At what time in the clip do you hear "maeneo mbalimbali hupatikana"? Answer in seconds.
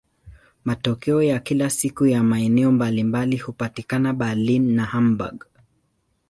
2.23-4.13